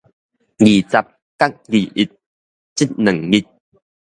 [0.03, 0.07] 二十佮
[1.67, 2.05] 二一
[2.73, 3.45] 這兩日